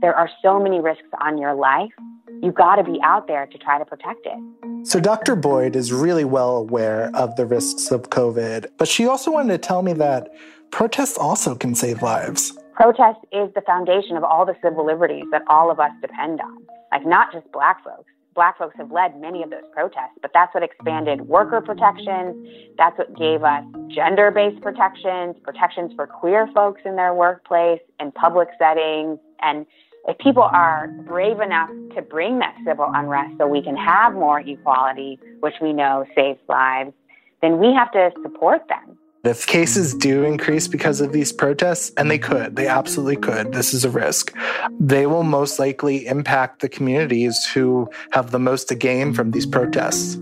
there 0.00 0.14
are 0.14 0.30
so 0.42 0.58
many 0.58 0.80
risks 0.80 1.08
on 1.20 1.38
your 1.38 1.54
life. 1.54 1.90
You've 2.42 2.54
got 2.54 2.76
to 2.76 2.84
be 2.84 2.98
out 3.02 3.28
there 3.28 3.46
to 3.46 3.58
try 3.58 3.78
to 3.78 3.84
protect 3.84 4.26
it. 4.26 4.86
So, 4.86 5.00
Dr. 5.00 5.36
Boyd 5.36 5.74
is 5.74 5.92
really 5.92 6.24
well 6.24 6.56
aware 6.56 7.10
of 7.14 7.36
the 7.36 7.46
risks 7.46 7.90
of 7.90 8.10
COVID, 8.10 8.68
but 8.78 8.88
she 8.88 9.06
also 9.06 9.30
wanted 9.30 9.52
to 9.52 9.58
tell 9.58 9.82
me 9.82 9.92
that 9.94 10.28
protests 10.70 11.16
also 11.16 11.54
can 11.54 11.74
save 11.74 12.02
lives. 12.02 12.56
Protest 12.76 13.20
is 13.32 13.48
the 13.54 13.62
foundation 13.62 14.18
of 14.18 14.24
all 14.24 14.44
the 14.44 14.54
civil 14.62 14.84
liberties 14.84 15.24
that 15.32 15.40
all 15.48 15.70
of 15.70 15.80
us 15.80 15.92
depend 16.02 16.42
on, 16.42 16.58
like 16.92 17.06
not 17.06 17.32
just 17.32 17.50
black 17.50 17.82
folks. 17.82 18.12
Black 18.34 18.58
folks 18.58 18.74
have 18.76 18.92
led 18.92 19.18
many 19.18 19.42
of 19.42 19.48
those 19.48 19.64
protests, 19.72 20.18
but 20.20 20.30
that's 20.34 20.52
what 20.52 20.62
expanded 20.62 21.22
worker 21.22 21.62
protections. 21.62 22.36
That's 22.76 22.98
what 22.98 23.16
gave 23.16 23.44
us 23.44 23.64
gender 23.88 24.30
based 24.30 24.60
protections, 24.60 25.36
protections 25.42 25.92
for 25.96 26.06
queer 26.06 26.50
folks 26.54 26.82
in 26.84 26.96
their 26.96 27.14
workplace, 27.14 27.80
and 27.98 28.12
public 28.14 28.48
settings, 28.58 29.18
and 29.40 29.64
if 30.06 30.18
people 30.18 30.42
are 30.42 30.88
brave 31.06 31.40
enough 31.40 31.70
to 31.94 32.02
bring 32.02 32.38
that 32.40 32.54
civil 32.66 32.90
unrest 32.94 33.38
so 33.38 33.46
we 33.46 33.62
can 33.62 33.74
have 33.74 34.12
more 34.12 34.40
equality, 34.40 35.18
which 35.40 35.54
we 35.62 35.72
know 35.72 36.04
saves 36.14 36.38
lives, 36.46 36.92
then 37.40 37.58
we 37.58 37.72
have 37.72 37.90
to 37.92 38.10
support 38.22 38.68
them. 38.68 38.98
If 39.26 39.44
cases 39.44 39.92
do 39.92 40.22
increase 40.22 40.68
because 40.68 41.00
of 41.00 41.12
these 41.12 41.32
protests, 41.32 41.90
and 41.96 42.08
they 42.08 42.18
could, 42.18 42.54
they 42.54 42.68
absolutely 42.68 43.16
could, 43.16 43.52
this 43.52 43.74
is 43.74 43.84
a 43.84 43.90
risk, 43.90 44.32
they 44.78 45.06
will 45.06 45.24
most 45.24 45.58
likely 45.58 46.06
impact 46.06 46.60
the 46.60 46.68
communities 46.68 47.44
who 47.52 47.90
have 48.12 48.30
the 48.30 48.38
most 48.38 48.68
to 48.68 48.76
gain 48.76 49.12
from 49.12 49.32
these 49.32 49.44
protests. 49.44 50.16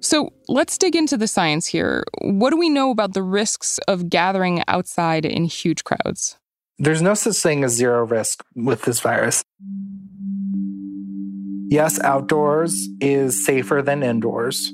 So 0.00 0.32
let's 0.48 0.78
dig 0.78 0.96
into 0.96 1.18
the 1.18 1.28
science 1.28 1.66
here. 1.66 2.04
What 2.22 2.48
do 2.48 2.56
we 2.56 2.70
know 2.70 2.90
about 2.90 3.12
the 3.12 3.22
risks 3.22 3.78
of 3.86 4.08
gathering 4.08 4.64
outside 4.66 5.26
in 5.26 5.44
huge 5.44 5.84
crowds? 5.84 6.38
There's 6.78 7.02
no 7.02 7.12
such 7.12 7.36
thing 7.36 7.64
as 7.64 7.72
zero 7.72 8.06
risk 8.06 8.42
with 8.54 8.82
this 8.82 9.00
virus. 9.00 9.44
Yes, 11.70 12.00
outdoors 12.00 12.88
is 13.00 13.44
safer 13.44 13.82
than 13.82 14.02
indoors. 14.02 14.72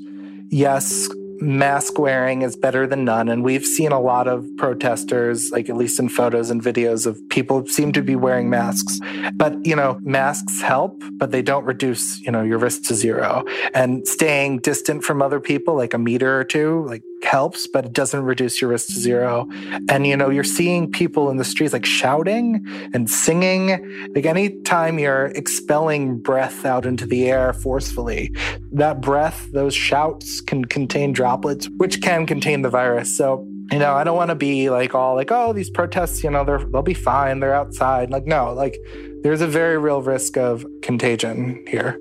Yes, 0.49 1.09
mask 1.41 1.99
wearing 1.99 2.41
is 2.41 2.55
better 2.55 2.87
than 2.87 3.03
none. 3.03 3.27
And 3.27 3.43
we've 3.43 3.65
seen 3.65 3.91
a 3.91 3.99
lot 3.99 4.27
of 4.27 4.45
protesters, 4.57 5.51
like 5.51 5.69
at 5.69 5.75
least 5.75 5.99
in 5.99 6.09
photos 6.09 6.49
and 6.49 6.61
videos 6.61 7.05
of 7.05 7.19
people 7.29 7.65
seem 7.67 7.91
to 7.93 8.01
be 8.01 8.15
wearing 8.15 8.49
masks. 8.49 8.99
But, 9.33 9.65
you 9.65 9.75
know, 9.75 9.99
masks 10.01 10.61
help, 10.61 11.03
but 11.13 11.31
they 11.31 11.41
don't 11.41 11.65
reduce, 11.65 12.19
you 12.21 12.31
know, 12.31 12.41
your 12.41 12.57
risk 12.57 12.83
to 12.83 12.95
zero. 12.95 13.43
And 13.73 14.07
staying 14.07 14.59
distant 14.59 15.03
from 15.03 15.21
other 15.21 15.39
people, 15.39 15.75
like 15.75 15.93
a 15.93 15.97
meter 15.97 16.39
or 16.39 16.43
two, 16.43 16.85
like 16.87 17.03
helps, 17.25 17.67
but 17.67 17.85
it 17.85 17.93
doesn't 17.93 18.23
reduce 18.23 18.61
your 18.61 18.69
risk 18.69 18.87
to 18.87 18.99
zero. 18.99 19.47
And 19.89 20.07
you 20.07 20.15
know, 20.15 20.29
you're 20.29 20.43
seeing 20.43 20.91
people 20.91 21.29
in 21.29 21.37
the 21.37 21.43
streets 21.43 21.73
like 21.73 21.85
shouting 21.85 22.65
and 22.93 23.09
singing. 23.09 23.67
Like 24.15 24.25
anytime 24.25 24.99
you're 24.99 25.27
expelling 25.27 26.17
breath 26.17 26.65
out 26.65 26.85
into 26.85 27.05
the 27.05 27.29
air 27.29 27.53
forcefully, 27.53 28.33
that 28.71 29.01
breath, 29.01 29.49
those 29.51 29.73
shouts 29.73 30.41
can 30.41 30.65
contain 30.65 31.13
droplets, 31.13 31.67
which 31.77 32.01
can 32.01 32.25
contain 32.25 32.61
the 32.61 32.69
virus. 32.69 33.15
So 33.15 33.47
you 33.71 33.79
know, 33.79 33.93
I 33.93 34.03
don't 34.03 34.15
want 34.15 34.29
to 34.29 34.35
be 34.35 34.69
like 34.69 34.93
all 34.93 35.15
like, 35.15 35.31
oh, 35.31 35.51
these 35.51 35.71
protests, 35.71 36.23
you 36.23 36.29
know, 36.29 36.45
they're 36.45 36.59
they'll 36.59 36.83
be 36.83 36.93
fine, 36.93 37.39
they're 37.39 37.55
outside. 37.55 38.11
Like, 38.11 38.25
no, 38.25 38.53
like 38.53 38.77
there's 39.23 39.41
a 39.41 39.47
very 39.47 39.77
real 39.77 40.01
risk 40.01 40.37
of 40.37 40.65
contagion 40.83 41.65
here. 41.67 41.99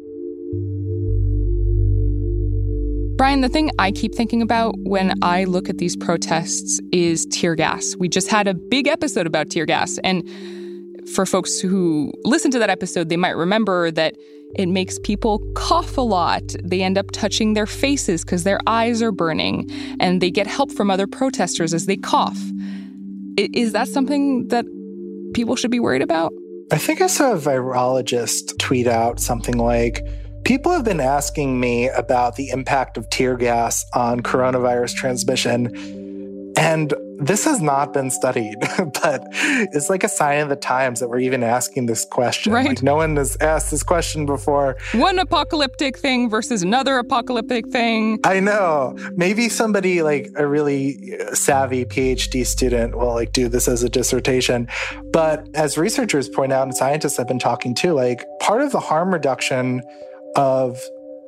Brian, 3.25 3.41
the 3.41 3.49
thing 3.49 3.71
I 3.79 3.91
keep 3.91 4.15
thinking 4.15 4.43
about 4.43 4.75
when 4.81 5.15
I 5.23 5.45
look 5.45 5.71
at 5.71 5.79
these 5.79 5.97
protests 5.97 6.79
is 6.93 7.25
tear 7.31 7.55
gas. 7.55 7.97
We 7.99 8.07
just 8.07 8.29
had 8.29 8.47
a 8.47 8.53
big 8.53 8.87
episode 8.87 9.27
about 9.27 9.49
tear 9.49 9.65
gas. 9.65 9.99
And 10.05 10.23
for 11.15 11.25
folks 11.25 11.59
who 11.59 12.13
listen 12.25 12.51
to 12.51 12.59
that 12.59 12.69
episode, 12.69 13.09
they 13.09 13.17
might 13.17 13.35
remember 13.35 13.91
that 13.93 14.15
it 14.57 14.67
makes 14.67 14.99
people 14.99 15.43
cough 15.57 15.97
a 15.97 16.03
lot. 16.03 16.43
They 16.63 16.83
end 16.83 16.99
up 16.99 17.13
touching 17.13 17.55
their 17.55 17.65
faces 17.65 18.27
because 18.27 18.45
their 18.45 18.61
eyes 18.67 19.01
are 19.01 19.11
burning, 19.11 19.71
and 20.01 20.21
they 20.21 20.31
get 20.31 20.47
help 20.47 20.71
from 20.71 20.91
other 20.91 21.07
protesters 21.07 21.73
as 21.73 21.87
they 21.87 21.97
cough. 21.97 22.39
Is 23.39 23.73
that 23.73 23.89
something 23.89 24.49
that 24.49 24.67
people 25.33 25.57
should 25.57 25.71
be 25.71 25.81
worried 25.81 26.03
about? 26.03 26.31
I 26.71 26.77
think 26.77 27.01
I 27.01 27.07
saw 27.07 27.33
a 27.33 27.39
virologist 27.39 28.59
tweet 28.59 28.87
out 28.87 29.19
something 29.19 29.57
like, 29.57 30.03
People 30.45 30.73
have 30.73 30.85
been 30.85 31.01
asking 31.01 31.59
me 31.59 31.89
about 31.89 32.37
the 32.37 32.51
impact 32.51 32.99
of 32.99 33.09
tear 33.09 33.35
gas 33.35 33.87
on 33.95 34.21
coronavirus 34.21 34.95
transmission. 34.95 36.53
And 36.59 36.93
this 37.19 37.47
has 37.47 37.63
not 37.63 37.95
been 37.95 38.11
studied, 38.11 38.57
but 39.03 39.27
it's 39.73 39.89
like 39.89 40.05
a 40.05 40.09
sign 40.09 40.41
of 40.41 40.51
the 40.51 40.57
times 40.57 41.01
that 41.01 41.09
we're 41.09 41.21
even 41.21 41.43
asking 41.43 41.87
this 41.87 42.05
question. 42.05 42.53
Right. 42.53 42.69
Like 42.69 42.83
no 42.83 42.97
one 42.97 43.17
has 43.17 43.39
asked 43.41 43.71
this 43.71 43.83
question 43.83 44.27
before. 44.27 44.77
One 44.93 45.19
apocalyptic 45.19 45.97
thing 45.97 46.29
versus 46.29 46.63
another 46.63 46.99
apocalyptic 46.99 47.69
thing. 47.69 48.21
I 48.25 48.41
know. 48.41 48.99
Maybe 49.17 49.49
somebody 49.49 50.03
like 50.03 50.31
a 50.37 50.47
really 50.47 51.19
savvy 51.33 51.87
PhD 51.87 52.45
student 52.45 52.99
will 52.99 53.15
like 53.15 53.33
do 53.33 53.49
this 53.49 53.67
as 53.67 53.83
a 53.83 53.89
dissertation. 53.89 54.69
But 55.11 55.49
as 55.55 55.79
researchers 55.79 56.29
point 56.29 56.53
out 56.53 56.65
and 56.65 56.77
scientists 56.77 57.17
have 57.17 57.29
been 57.29 57.39
talking 57.39 57.75
to, 57.77 57.95
like 57.95 58.27
part 58.41 58.61
of 58.61 58.73
the 58.73 58.81
harm 58.81 59.11
reduction 59.11 59.83
of 60.37 60.79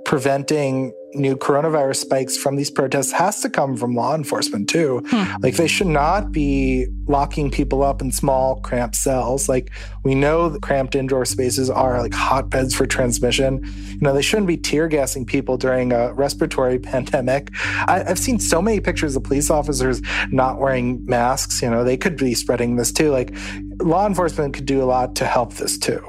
preventing 0.05 0.93
new 1.15 1.37
coronavirus 1.37 1.97
spikes 1.97 2.37
from 2.37 2.57
these 2.57 2.71
protests 2.71 3.11
has 3.11 3.41
to 3.41 3.51
come 3.51 3.77
from 3.77 3.95
law 3.95 4.15
enforcement 4.15 4.69
too. 4.69 5.03
Hmm. 5.09 5.43
Like 5.43 5.57
they 5.57 5.67
should 5.67 5.87
not 5.87 6.31
be 6.31 6.87
locking 7.07 7.51
people 7.51 7.83
up 7.83 8.01
in 8.01 8.13
small 8.13 8.61
cramped 8.61 8.95
cells. 8.95 9.49
Like 9.49 9.73
we 10.05 10.15
know 10.15 10.49
that 10.49 10.63
cramped 10.63 10.95
indoor 10.95 11.25
spaces 11.25 11.69
are 11.71 12.01
like 12.01 12.13
hotbeds 12.13 12.75
for 12.75 12.87
transmission. 12.87 13.65
You 13.65 14.01
know, 14.01 14.13
they 14.13 14.23
shouldn't 14.23 14.47
be 14.47 14.57
tear 14.57 14.89
gassing 14.89 15.27
people 15.27 15.57
during 15.57 15.93
a 15.93 16.13
respiratory 16.13 16.79
pandemic. 16.93 17.51
I, 17.89 18.05
I've 18.07 18.19
seen 18.19 18.39
so 18.39 18.63
many 18.63 18.81
pictures 18.81 19.17
of 19.17 19.25
police 19.25 19.51
officers 19.51 20.01
not 20.31 20.61
wearing 20.61 21.05
masks. 21.07 21.63
You 21.63 21.71
know, 21.71 21.83
they 21.83 21.97
could 21.97 22.17
be 22.17 22.35
spreading 22.35 22.77
this 22.77 22.93
too. 22.93 23.11
Like 23.11 23.35
law 23.81 24.07
enforcement 24.07 24.55
could 24.55 24.67
do 24.67 24.83
a 24.83 24.87
lot 24.87 25.17
to 25.17 25.25
help 25.27 25.55
this 25.55 25.79
too. 25.79 26.05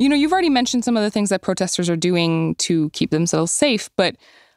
You 0.00 0.08
know, 0.08 0.16
you've 0.16 0.32
already 0.32 0.48
mentioned 0.48 0.82
some 0.82 0.96
of 0.96 1.02
the 1.02 1.10
things 1.10 1.28
that 1.28 1.42
protesters 1.42 1.90
are 1.90 1.96
doing 1.96 2.54
to 2.54 2.88
keep 2.90 3.10
themselves 3.10 3.52
safe, 3.52 3.90
but 3.98 4.16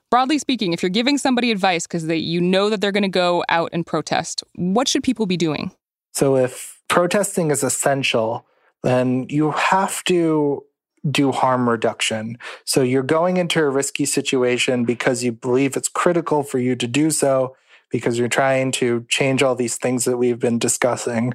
broadly 0.10 0.38
speaking, 0.38 0.72
if 0.72 0.82
you're 0.82 0.90
giving 0.90 1.18
somebody 1.18 1.52
advice 1.52 1.86
because 1.86 2.08
you 2.08 2.40
know 2.40 2.70
that 2.70 2.80
they're 2.80 2.94
going 2.94 3.04
to 3.04 3.10
go 3.10 3.44
out 3.50 3.70
and 3.74 3.86
protest, 3.86 4.42
what 4.56 4.88
should 4.88 5.04
people 5.04 5.26
be 5.26 5.36
doing? 5.36 5.72
So 6.14 6.38
if 6.38 6.82
protesting 6.88 7.52
is 7.52 7.62
essential, 7.62 8.46
then 8.84 9.26
you 9.28 9.52
have 9.52 10.02
to 10.06 10.64
do 11.12 11.34
harm 11.34 11.70
reduction. 11.70 12.38
So 12.64 12.82
you're 12.82 13.04
going 13.04 13.36
into 13.36 13.60
a 13.60 13.70
risky 13.70 14.06
situation 14.06 14.86
because 14.86 15.26
you 15.26 15.34
believe 15.34 15.76
it's 15.76 15.90
critical 15.90 16.44
for 16.44 16.58
you 16.58 16.78
to 16.78 16.88
do 16.88 17.12
so 17.12 17.58
because 17.90 18.18
you're 18.18 18.30
trying 18.30 18.72
to 18.72 19.06
change 19.10 19.44
all 19.44 19.56
these 19.56 19.76
things 19.76 20.06
that 20.06 20.16
we've 20.16 20.40
been 20.40 20.58
discussing. 20.58 21.34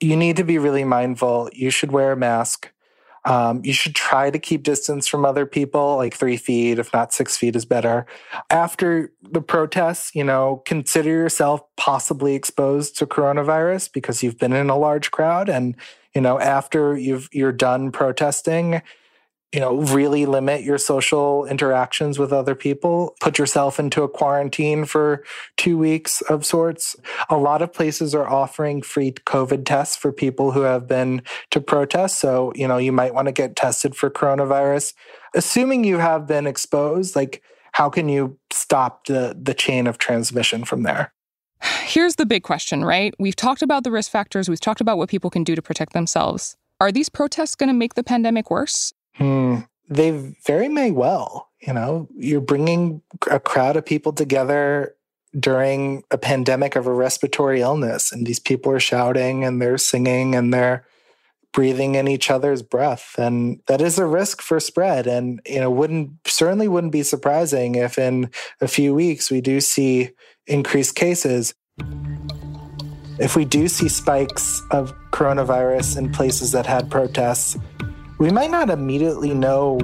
You 0.00 0.16
need 0.16 0.36
to 0.38 0.44
be 0.44 0.58
really 0.58 0.82
mindful. 0.82 1.50
You 1.52 1.70
should 1.70 1.92
wear 1.92 2.10
a 2.10 2.16
mask. 2.16 2.72
Um, 3.24 3.62
you 3.64 3.72
should 3.72 3.94
try 3.94 4.30
to 4.30 4.38
keep 4.38 4.62
distance 4.62 5.06
from 5.06 5.24
other 5.24 5.46
people, 5.46 5.96
like 5.96 6.14
three 6.14 6.36
feet, 6.36 6.78
if 6.78 6.92
not 6.92 7.12
six 7.12 7.36
feet 7.36 7.56
is 7.56 7.64
better. 7.64 8.06
After 8.50 9.12
the 9.22 9.40
protests, 9.40 10.14
you 10.14 10.24
know, 10.24 10.62
consider 10.66 11.08
yourself 11.08 11.62
possibly 11.76 12.34
exposed 12.34 12.98
to 12.98 13.06
coronavirus 13.06 13.92
because 13.92 14.22
you've 14.22 14.38
been 14.38 14.52
in 14.52 14.68
a 14.68 14.76
large 14.76 15.10
crowd. 15.10 15.48
And, 15.48 15.74
you 16.14 16.20
know, 16.20 16.38
after 16.38 16.96
you've 16.96 17.28
you're 17.32 17.52
done 17.52 17.90
protesting, 17.92 18.82
you 19.54 19.60
know, 19.60 19.76
really 19.76 20.26
limit 20.26 20.64
your 20.64 20.78
social 20.78 21.44
interactions 21.44 22.18
with 22.18 22.32
other 22.32 22.56
people, 22.56 23.14
put 23.20 23.38
yourself 23.38 23.78
into 23.78 24.02
a 24.02 24.08
quarantine 24.08 24.84
for 24.84 25.22
two 25.56 25.78
weeks 25.78 26.22
of 26.22 26.44
sorts. 26.44 26.96
A 27.30 27.36
lot 27.36 27.62
of 27.62 27.72
places 27.72 28.16
are 28.16 28.28
offering 28.28 28.82
free 28.82 29.12
COVID 29.12 29.64
tests 29.64 29.94
for 29.94 30.10
people 30.10 30.50
who 30.50 30.62
have 30.62 30.88
been 30.88 31.22
to 31.52 31.60
protest. 31.60 32.18
So, 32.18 32.52
you 32.56 32.66
know, 32.66 32.78
you 32.78 32.90
might 32.90 33.14
want 33.14 33.26
to 33.26 33.32
get 33.32 33.54
tested 33.54 33.94
for 33.94 34.10
coronavirus. 34.10 34.92
Assuming 35.36 35.84
you 35.84 35.98
have 35.98 36.26
been 36.26 36.48
exposed, 36.48 37.14
like, 37.14 37.40
how 37.70 37.88
can 37.88 38.08
you 38.08 38.36
stop 38.52 39.06
the, 39.06 39.38
the 39.40 39.54
chain 39.54 39.86
of 39.86 39.98
transmission 39.98 40.64
from 40.64 40.82
there? 40.82 41.12
Here's 41.84 42.16
the 42.16 42.26
big 42.26 42.42
question, 42.42 42.84
right? 42.84 43.14
We've 43.20 43.36
talked 43.36 43.62
about 43.62 43.84
the 43.84 43.92
risk 43.92 44.10
factors, 44.10 44.48
we've 44.48 44.58
talked 44.58 44.80
about 44.80 44.98
what 44.98 45.08
people 45.08 45.30
can 45.30 45.44
do 45.44 45.54
to 45.54 45.62
protect 45.62 45.92
themselves. 45.92 46.56
Are 46.80 46.90
these 46.90 47.08
protests 47.08 47.54
going 47.54 47.68
to 47.68 47.72
make 47.72 47.94
the 47.94 48.02
pandemic 48.02 48.50
worse? 48.50 48.92
Hmm. 49.14 49.60
They 49.88 50.34
very 50.46 50.68
may 50.68 50.90
well. 50.90 51.50
You 51.60 51.72
know, 51.72 52.08
you're 52.16 52.40
bringing 52.40 53.02
a 53.30 53.40
crowd 53.40 53.76
of 53.76 53.86
people 53.86 54.12
together 54.12 54.94
during 55.38 56.04
a 56.10 56.18
pandemic 56.18 56.76
of 56.76 56.86
a 56.86 56.92
respiratory 56.92 57.60
illness, 57.60 58.12
and 58.12 58.26
these 58.26 58.38
people 58.38 58.70
are 58.72 58.80
shouting 58.80 59.44
and 59.44 59.60
they're 59.60 59.78
singing 59.78 60.34
and 60.34 60.52
they're 60.52 60.86
breathing 61.54 61.94
in 61.94 62.08
each 62.08 62.30
other's 62.30 62.62
breath 62.62 63.14
and 63.16 63.60
that 63.66 63.80
is 63.80 63.96
a 63.96 64.04
risk 64.04 64.42
for 64.42 64.58
spread 64.58 65.06
and 65.06 65.40
you 65.46 65.60
know 65.60 65.70
wouldn't 65.70 66.10
certainly 66.26 66.66
wouldn't 66.66 66.92
be 66.92 67.04
surprising 67.04 67.76
if 67.76 67.96
in 67.96 68.28
a 68.60 68.66
few 68.66 68.92
weeks 68.92 69.30
we 69.30 69.40
do 69.40 69.60
see 69.60 70.10
increased 70.48 70.96
cases 70.96 71.54
if 73.20 73.36
we 73.36 73.44
do 73.44 73.68
see 73.68 73.88
spikes 73.88 74.60
of 74.72 74.92
coronavirus 75.12 75.96
in 75.96 76.10
places 76.10 76.50
that 76.50 76.66
had 76.66 76.90
protests 76.90 77.56
we 78.24 78.30
might 78.30 78.50
not 78.50 78.70
immediately 78.70 79.34
know 79.34 79.78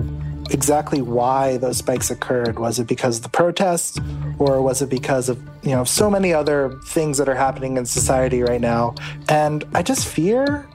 exactly 0.48 1.03
why 1.03 1.59
those 1.59 1.76
spikes 1.76 2.11
occurred. 2.11 2.59
Was 2.59 2.79
it 2.79 2.87
because 2.87 3.18
of 3.18 3.22
the 3.22 3.29
protests 3.29 4.00
or 4.38 4.62
was 4.62 4.81
it 4.81 4.88
because 4.88 5.29
of, 5.29 5.38
you 5.62 5.72
know, 5.72 5.85
so 5.85 6.09
many 6.09 6.33
other 6.33 6.81
things 6.87 7.18
that 7.18 7.29
are 7.29 7.35
happening 7.35 7.76
in 7.76 7.85
society 7.85 8.40
right 8.40 8.62
now? 8.62 8.94
And 9.29 9.62
I 9.74 9.83
just 9.83 10.09
fear, 10.09 10.66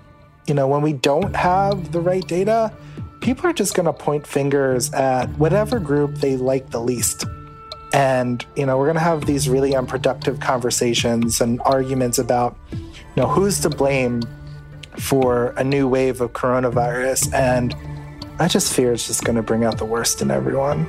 you 0.46 0.54
know, 0.54 0.68
when 0.68 0.84
we 0.84 0.94
don't 0.94 1.36
have 1.36 1.92
the 1.92 2.00
right 2.00 2.26
data, 2.28 2.72
people 3.22 3.48
are 3.48 3.54
just 3.54 3.74
going 3.74 3.88
to 3.88 3.94
point 3.94 4.28
fingers 4.28 4.94
at 4.94 5.26
whatever 5.40 5.80
group 5.80 6.18
they 6.18 6.38
like 6.38 6.70
the 6.70 6.80
least. 6.80 7.26
And, 7.94 8.46
you 8.56 8.68
know, 8.68 8.78
we're 8.78 8.86
going 8.86 8.98
to 8.98 9.02
have 9.02 9.26
these 9.26 9.50
really 9.50 9.76
unproductive 9.76 10.40
conversations 10.40 11.42
and 11.42 11.60
arguments 11.66 12.20
about, 12.20 12.56
you 12.72 12.78
know, 13.16 13.28
who's 13.28 13.60
to 13.62 13.72
blame 13.72 14.22
for 15.00 15.48
a 15.58 15.64
new 15.64 15.88
wave 15.88 16.22
of 16.22 16.34
coronavirus. 16.34 17.34
And 17.34 17.76
I 18.40 18.48
just 18.48 18.74
fear 18.74 18.92
it's 18.94 19.08
just 19.08 19.24
going 19.24 19.36
to 19.36 19.44
bring 19.44 19.64
out 19.64 19.78
the 19.78 19.86
worst 19.86 20.22
in 20.22 20.32
everyone. 20.32 20.88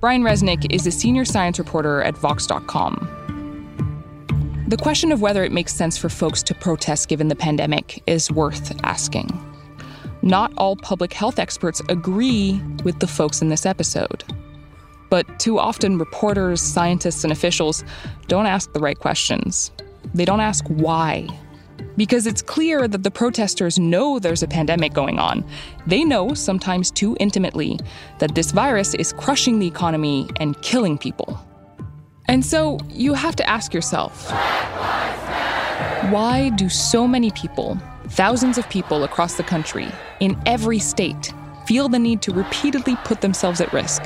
Brian 0.00 0.22
Resnick 0.22 0.66
is 0.72 0.86
a 0.86 0.90
senior 0.90 1.24
science 1.24 1.58
reporter 1.58 2.02
at 2.02 2.16
Vox.com. 2.18 3.18
The 4.66 4.76
question 4.76 5.12
of 5.12 5.20
whether 5.20 5.44
it 5.44 5.52
makes 5.52 5.74
sense 5.74 5.98
for 5.98 6.08
folks 6.08 6.42
to 6.44 6.54
protest 6.54 7.08
given 7.08 7.28
the 7.28 7.36
pandemic 7.36 8.02
is 8.06 8.30
worth 8.30 8.74
asking. 8.84 9.28
Not 10.22 10.52
all 10.56 10.76
public 10.76 11.12
health 11.12 11.38
experts 11.38 11.82
agree 11.88 12.60
with 12.84 12.98
the 13.00 13.06
folks 13.06 13.42
in 13.42 13.48
this 13.48 13.66
episode. 13.66 14.24
But 15.10 15.38
too 15.38 15.58
often, 15.58 15.98
reporters, 15.98 16.62
scientists, 16.62 17.22
and 17.22 17.32
officials 17.32 17.84
don't 18.28 18.46
ask 18.46 18.72
the 18.72 18.80
right 18.80 18.98
questions. 18.98 19.70
They 20.14 20.24
don't 20.24 20.40
ask 20.40 20.66
why. 20.68 21.28
Because 21.96 22.26
it's 22.26 22.42
clear 22.42 22.88
that 22.88 23.02
the 23.02 23.10
protesters 23.10 23.78
know 23.78 24.18
there's 24.18 24.42
a 24.42 24.48
pandemic 24.48 24.92
going 24.92 25.18
on. 25.18 25.44
They 25.86 26.04
know, 26.04 26.34
sometimes 26.34 26.90
too 26.90 27.16
intimately, 27.20 27.78
that 28.18 28.34
this 28.34 28.50
virus 28.50 28.94
is 28.94 29.12
crushing 29.12 29.58
the 29.58 29.66
economy 29.66 30.28
and 30.40 30.60
killing 30.62 30.96
people. 30.96 31.38
And 32.26 32.44
so 32.44 32.78
you 32.88 33.14
have 33.14 33.36
to 33.36 33.48
ask 33.48 33.74
yourself 33.74 34.30
why 36.10 36.50
do 36.56 36.68
so 36.68 37.06
many 37.06 37.30
people, 37.30 37.78
thousands 38.08 38.58
of 38.58 38.68
people 38.68 39.04
across 39.04 39.36
the 39.36 39.42
country, 39.42 39.88
in 40.20 40.40
every 40.46 40.78
state, 40.78 41.32
feel 41.66 41.88
the 41.88 41.98
need 41.98 42.22
to 42.22 42.32
repeatedly 42.32 42.96
put 43.04 43.20
themselves 43.20 43.60
at 43.60 43.72
risk, 43.72 44.02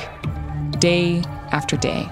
day 0.79 1.23
after 1.53 1.77
day? 1.77 2.09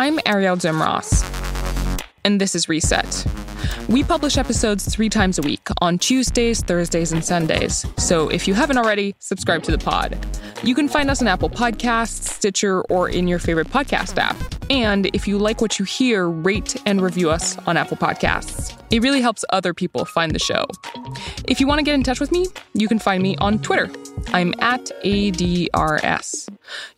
I'm 0.00 0.16
Arielle 0.20 0.56
Duhaime-Ross, 0.58 2.00
and 2.24 2.40
this 2.40 2.54
is 2.54 2.70
Reset. 2.70 3.26
We 3.86 4.02
publish 4.02 4.38
episodes 4.38 4.88
three 4.88 5.10
times 5.10 5.38
a 5.38 5.42
week 5.42 5.68
on 5.82 5.98
Tuesdays, 5.98 6.62
Thursdays, 6.62 7.12
and 7.12 7.22
Sundays. 7.22 7.84
So 7.98 8.30
if 8.30 8.48
you 8.48 8.54
haven't 8.54 8.78
already, 8.78 9.14
subscribe 9.18 9.62
to 9.64 9.70
the 9.70 9.76
pod. 9.76 10.16
You 10.62 10.74
can 10.74 10.88
find 10.88 11.10
us 11.10 11.20
on 11.20 11.28
Apple 11.28 11.50
Podcasts, 11.50 12.30
Stitcher, 12.30 12.80
or 12.84 13.10
in 13.10 13.28
your 13.28 13.38
favorite 13.38 13.68
podcast 13.68 14.16
app. 14.16 14.59
And 14.70 15.06
if 15.06 15.26
you 15.26 15.36
like 15.36 15.60
what 15.60 15.78
you 15.78 15.84
hear, 15.84 16.28
rate 16.28 16.80
and 16.86 17.02
review 17.02 17.28
us 17.28 17.58
on 17.66 17.76
Apple 17.76 17.96
Podcasts. 17.96 18.80
It 18.90 19.02
really 19.02 19.20
helps 19.20 19.44
other 19.50 19.74
people 19.74 20.04
find 20.04 20.32
the 20.32 20.38
show. 20.38 20.64
If 21.48 21.60
you 21.60 21.66
want 21.66 21.80
to 21.80 21.82
get 21.82 21.94
in 21.94 22.04
touch 22.04 22.20
with 22.20 22.30
me, 22.30 22.46
you 22.74 22.86
can 22.86 23.00
find 23.00 23.22
me 23.22 23.36
on 23.38 23.58
Twitter. 23.58 23.90
I'm 24.28 24.54
at 24.60 24.90
ADRS. 25.04 26.48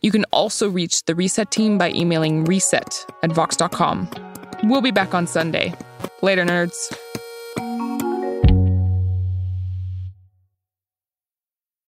You 0.01 0.11
can 0.11 0.23
also 0.25 0.69
reach 0.69 1.03
the 1.05 1.15
Reset 1.15 1.49
team 1.49 1.77
by 1.79 1.91
emailing 1.91 2.45
reset 2.45 3.05
at 3.23 3.31
vox.com. 3.31 4.07
We'll 4.63 4.81
be 4.81 4.91
back 4.91 5.13
on 5.13 5.25
Sunday. 5.25 5.73
Later, 6.21 6.45
nerds. 6.45 6.95